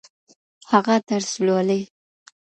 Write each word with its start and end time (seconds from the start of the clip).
هغه 0.71 0.95
درس 1.07 1.31
لولي 1.45 1.81